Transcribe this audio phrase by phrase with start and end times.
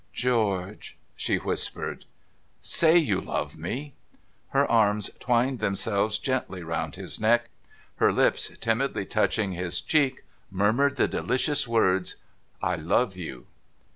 [0.25, 2.05] 'George!' she whispered.'
[2.79, 3.93] Say you love me!'
[4.49, 7.49] Her arms twined themselves gently round his neck.
[7.97, 12.15] Her lips, timidly touching his cheek, murmured the delicious words
[12.63, 13.45] —'I love you